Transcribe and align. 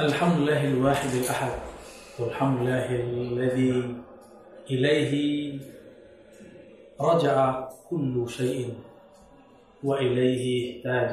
الحمد 0.00 0.38
لله 0.38 0.64
الواحد 0.64 1.10
الأحد 1.10 1.52
والحمد 2.18 2.60
لله 2.60 2.86
الذي 2.94 3.96
إليه 4.70 5.12
رجع 7.00 7.68
كل 7.90 8.28
شيء 8.28 8.74
وإليه 9.84 10.78
احتاج 10.78 11.10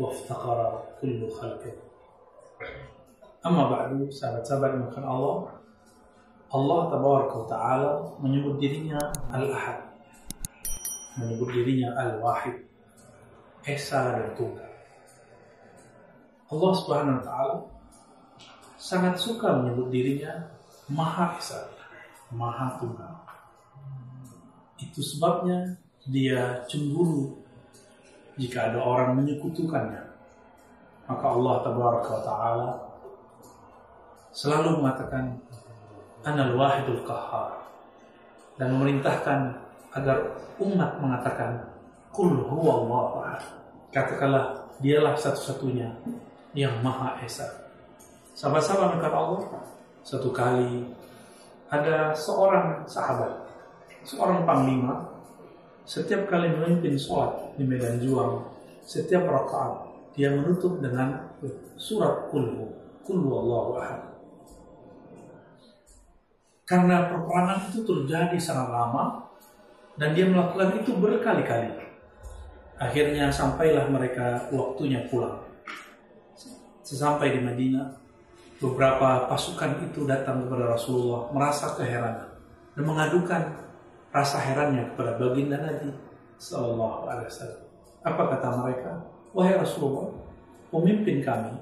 وافتقر 0.00 0.82
كل 1.00 1.30
خلق 1.30 1.62
أما 3.46 3.70
بعد 3.70 4.10
سنة 4.10 4.42
سبع 4.42 4.74
من 4.74 4.88
الله. 4.98 5.48
الله 6.54 6.90
تبارك 6.90 7.36
وتعالى 7.36 8.12
من 8.20 8.34
يقدرني 8.34 8.98
الأحد 9.34 9.78
من 11.18 11.30
يقدرني 11.30 12.02
الواحد 12.02 12.52
إيش 13.68 13.80
إحسان 13.80 14.36
الله 16.52 16.72
سبحانه 16.72 17.18
وتعالى 17.18 17.71
sangat 18.82 19.14
suka 19.14 19.62
menyebut 19.62 19.94
dirinya 19.94 20.50
Maha 20.90 21.38
Esa 21.38 21.70
Maha 22.34 22.74
Tunggal 22.82 23.14
Itu 24.82 24.98
sebabnya 24.98 25.78
dia 26.10 26.66
cemburu 26.66 27.38
jika 28.34 28.74
ada 28.74 28.82
orang 28.82 29.22
menyekutukannya 29.22 30.02
maka 31.06 31.26
Allah 31.30 31.54
Tabaraka 31.62 32.14
Ta'ala 32.26 32.70
selalu 34.34 34.82
mengatakan 34.82 35.38
Anal 36.26 36.58
Wahidul 36.58 37.06
Qahar 37.06 37.62
dan 38.58 38.74
memerintahkan 38.74 39.40
agar 39.92 40.18
umat 40.58 40.98
mengatakan 40.98 41.70
Kul 42.12 42.44
huwa 42.44 42.84
Allah. 42.84 43.40
Katakanlah 43.88 44.68
dialah 44.84 45.16
satu-satunya 45.16 45.88
yang 46.52 46.76
Maha 46.84 47.16
Esa. 47.24 47.61
Sahabat-sahabat 48.32 48.96
dekat 48.96 49.12
Allah, 49.12 49.40
satu 50.00 50.32
kali 50.32 50.88
ada 51.68 52.16
seorang 52.16 52.84
sahabat, 52.88 53.44
seorang 54.04 54.48
panglima, 54.48 55.20
setiap 55.84 56.28
kali 56.28 56.48
memimpin 56.48 56.96
sholat 56.96 57.52
di 57.60 57.64
medan 57.68 58.00
juang, 58.00 58.44
setiap 58.84 59.28
rakaat 59.28 59.92
dia 60.12 60.32
menutup 60.32 60.80
dengan 60.80 61.32
surat 61.76 62.28
kulhu, 62.28 62.72
kulhu 63.04 63.30
Allahu 63.32 63.70
ahad. 63.80 64.00
Karena 66.68 67.12
perperangan 67.12 67.68
itu 67.68 67.84
terjadi 67.84 68.36
sangat 68.40 68.68
lama 68.72 69.28
dan 70.00 70.16
dia 70.16 70.24
melakukan 70.24 70.80
itu 70.80 70.96
berkali-kali. 70.96 71.68
Akhirnya 72.80 73.28
sampailah 73.28 73.92
mereka 73.92 74.48
waktunya 74.50 75.04
pulang. 75.08 75.44
Sesampai 76.82 77.38
di 77.38 77.40
Madinah, 77.44 78.01
beberapa 78.62 79.26
pasukan 79.26 79.82
itu 79.90 80.06
datang 80.06 80.46
kepada 80.46 80.78
Rasulullah 80.78 81.26
merasa 81.34 81.74
keheranan 81.74 82.30
dan 82.78 82.82
mengadukan 82.86 83.42
rasa 84.14 84.38
herannya 84.38 84.94
kepada 84.94 85.18
baginda 85.18 85.58
Nabi 85.58 85.90
Sallallahu 86.38 87.10
Alaihi 87.10 87.26
Wasallam. 87.26 87.62
Apa 88.06 88.22
kata 88.30 88.48
mereka? 88.62 88.92
Wahai 89.34 89.58
Rasulullah, 89.58 90.14
pemimpin 90.70 91.18
kami 91.26 91.58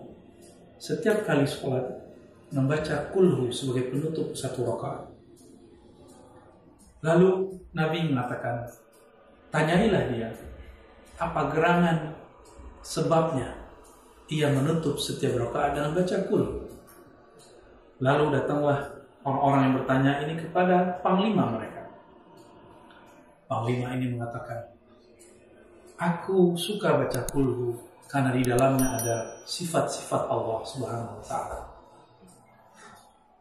setiap 0.76 1.24
kali 1.24 1.48
sholat 1.48 1.84
membaca 2.52 3.08
kulhu 3.14 3.48
sebagai 3.48 3.94
penutup 3.94 4.36
satu 4.36 4.66
rakaat. 4.68 5.08
Lalu 7.00 7.56
Nabi 7.72 8.12
mengatakan, 8.12 8.68
tanyailah 9.48 10.04
dia, 10.12 10.28
apa 11.16 11.48
gerangan 11.48 12.12
sebabnya 12.84 13.56
ia 14.28 14.50
menutup 14.52 14.98
setiap 15.00 15.38
rakaat 15.38 15.78
dengan 15.78 15.96
baca 15.96 16.16
kulhu. 16.28 16.70
Lalu 18.00 18.24
datanglah 18.32 18.80
orang-orang 19.24 19.60
yang 19.68 19.74
bertanya 19.76 20.12
ini 20.24 20.34
kepada 20.40 20.98
panglima 21.04 21.52
mereka. 21.52 21.84
Panglima 23.44 23.92
ini 23.92 24.16
mengatakan, 24.16 24.72
aku 26.00 26.56
suka 26.56 26.96
baca 26.96 27.20
kulhu 27.28 27.76
karena 28.08 28.32
di 28.32 28.42
dalamnya 28.42 28.96
ada 28.96 29.16
sifat-sifat 29.44 30.32
Allah 30.32 30.64
Subhanahu 30.64 31.20
wa 31.20 31.24
taala. 31.24 31.58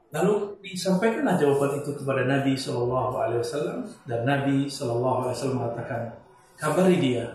Lalu 0.09 0.57
disampaikanlah 0.65 1.37
jawaban 1.37 1.85
itu 1.85 1.93
kepada 1.93 2.25
Nabi 2.25 2.57
Shallallahu 2.57 3.13
Alaihi 3.13 3.41
Wasallam 3.45 3.85
dan 4.09 4.25
Nabi 4.25 4.65
Shallallahu 4.65 5.17
Alaihi 5.23 5.35
Wasallam 5.37 5.57
mengatakan, 5.61 6.01
kabari 6.57 6.97
dia, 6.97 7.29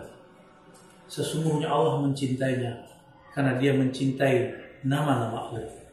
sesungguhnya 1.07 1.71
Allah 1.71 2.03
mencintainya 2.03 2.83
karena 3.31 3.55
dia 3.55 3.71
mencintai 3.73 4.51
nama-nama 4.83 5.49
Allah. 5.49 5.84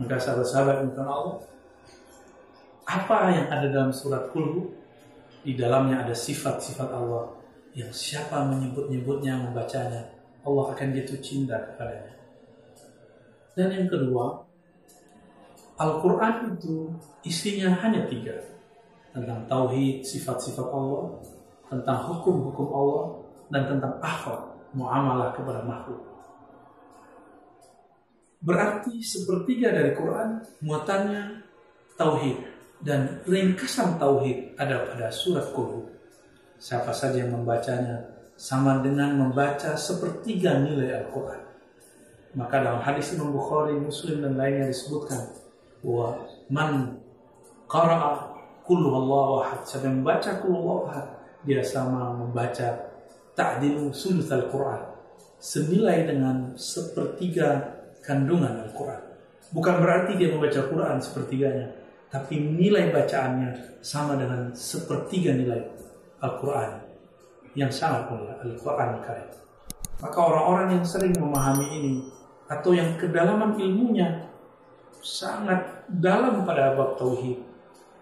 Maka 0.00 0.16
sahabat-sahabat 0.16 0.88
bukan 0.88 1.04
Allah, 1.04 1.36
apa 2.88 3.16
yang 3.36 3.46
ada 3.52 3.68
dalam 3.68 3.92
surat 3.92 4.32
Kulhu? 4.32 4.72
Di 5.44 5.56
dalamnya 5.56 6.04
ada 6.04 6.16
sifat-sifat 6.16 6.88
Allah 6.88 7.32
yang 7.76 7.92
siapa 7.92 8.48
menyebut-nyebutnya, 8.48 9.40
membacanya, 9.40 10.08
Allah 10.40 10.72
akan 10.72 10.88
jatuh 10.96 11.20
cinta 11.20 11.56
kepadanya. 11.60 12.16
Dan 13.52 13.68
yang 13.72 13.88
kedua, 13.92 14.40
Al-Quran 15.80 16.56
itu 16.56 16.92
isinya 17.24 17.72
hanya 17.80 18.04
tiga. 18.08 18.36
Tentang 19.10 19.48
tauhid, 19.48 20.04
sifat-sifat 20.04 20.68
Allah, 20.70 21.18
tentang 21.68 21.98
hukum-hukum 22.08 22.68
Allah, 22.68 23.04
dan 23.50 23.62
tentang 23.66 23.96
akhlak, 24.00 24.44
muamalah 24.76 25.32
kepada 25.34 25.64
makhluk. 25.64 26.04
Berarti 28.40 29.04
sepertiga 29.04 29.68
dari 29.68 29.92
Quran 29.92 30.40
muatannya 30.64 31.44
tauhid 32.00 32.40
dan 32.80 33.20
ringkasan 33.28 34.00
tauhid 34.00 34.56
ada 34.56 34.88
pada 34.88 35.12
surat 35.12 35.52
Qul. 35.52 35.84
Siapa 36.56 36.92
saja 36.92 37.20
yang 37.20 37.36
membacanya 37.36 38.20
sama 38.40 38.80
dengan 38.80 39.20
membaca 39.20 39.76
sepertiga 39.76 40.64
nilai 40.64 41.04
Al-Quran. 41.04 41.40
Maka 42.40 42.64
dalam 42.64 42.80
hadis 42.80 43.12
Imam 43.12 43.36
Bukhari, 43.36 43.76
Muslim 43.76 44.24
dan 44.24 44.40
lainnya 44.40 44.72
disebutkan 44.72 45.36
bahwa 45.84 46.24
man 46.48 46.72
qara'a 47.68 48.32
kullu 48.64 48.88
Allah 48.96 49.28
ahad 49.44 49.60
siapa 49.66 49.88
yang 49.88 50.00
membaca 50.00 50.30
kullu 50.40 50.56
Allah 50.62 50.80
ahad 50.88 51.06
dia 51.42 51.60
sama 51.64 52.14
membaca 52.14 52.92
ta'dilu 53.34 53.90
sulus 53.90 54.28
al-Quran 54.28 54.84
senilai 55.40 56.06
dengan 56.06 56.52
sepertiga 56.54 57.79
kandungan 58.10 58.66
Al-Quran 58.66 59.02
bukan 59.54 59.74
berarti 59.78 60.18
dia 60.18 60.34
membaca 60.34 60.66
Quran 60.66 60.98
sepertiganya 60.98 61.70
tapi 62.10 62.42
nilai 62.42 62.90
bacaannya 62.90 63.78
sama 63.78 64.18
dengan 64.18 64.50
sepertiga 64.50 65.30
nilai 65.38 65.62
Al-Quran 66.18 66.90
yang 67.54 67.70
sangat 67.70 68.10
mulia 68.10 68.34
Al-Quran 68.42 68.98
Karim 68.98 69.30
maka 70.02 70.18
orang-orang 70.18 70.80
yang 70.80 70.84
sering 70.84 71.14
memahami 71.14 71.66
ini 71.70 71.94
atau 72.50 72.74
yang 72.74 72.98
kedalaman 72.98 73.54
ilmunya 73.54 74.26
sangat 75.00 75.86
dalam 75.86 76.44
pada 76.44 76.76
bab 76.76 76.96
tauhid. 76.96 77.38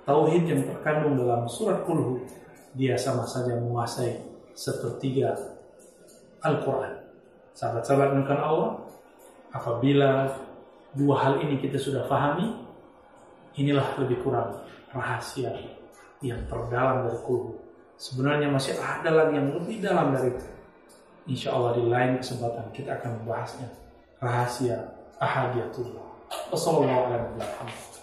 Tauhid 0.08 0.44
yang 0.48 0.62
terkandung 0.64 1.20
dalam 1.20 1.44
surat 1.44 1.84
Kulhu, 1.84 2.24
dia 2.72 2.96
sama 2.96 3.28
saja 3.28 3.60
menguasai 3.60 4.24
sepertiga 4.56 5.36
Al-Quran. 6.40 6.96
Sahabat-sahabat 7.52 8.16
bukan 8.24 8.38
Allah, 8.40 8.70
apabila 9.52 10.28
dua 10.92 11.14
hal 11.20 11.34
ini 11.44 11.60
kita 11.60 11.78
sudah 11.80 12.04
pahami, 12.08 12.52
inilah 13.58 13.98
lebih 14.00 14.22
kurang 14.24 14.62
rahasia 14.92 15.52
yang 16.24 16.42
terdalam 16.48 17.06
dari 17.06 17.18
Kulhu. 17.22 17.54
Sebenarnya 17.98 18.46
masih 18.50 18.78
ada 18.78 19.10
lagi 19.10 19.34
yang 19.38 19.50
lebih 19.54 19.82
dalam 19.82 20.14
dari 20.14 20.30
itu. 20.30 20.46
Insya 21.28 21.52
Allah 21.52 21.76
di 21.76 21.84
lain 21.84 22.16
kesempatan 22.22 22.70
kita 22.70 22.96
akan 23.02 23.22
membahasnya. 23.22 23.68
Rahasia 24.22 24.76
ahadiyatullah. 25.18 26.06
Wassalamualaikum 26.50 27.10
warahmatullahi 27.10 27.50
wabarakatuh. 27.58 27.97